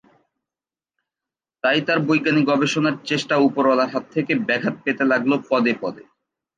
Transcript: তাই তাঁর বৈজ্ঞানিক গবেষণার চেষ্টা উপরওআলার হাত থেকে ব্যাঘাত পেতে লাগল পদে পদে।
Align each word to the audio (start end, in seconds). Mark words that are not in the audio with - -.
তাই 1.63 1.79
তাঁর 1.87 1.99
বৈজ্ঞানিক 2.07 2.45
গবেষণার 2.47 2.95
চেষ্টা 3.05 3.35
উপরওআলার 3.47 3.91
হাত 3.93 4.05
থেকে 4.13 4.33
ব্যাঘাত 4.47 4.75
পেতে 4.83 5.03
লাগল 5.11 5.31
পদে 5.49 5.73
পদে। 5.81 6.03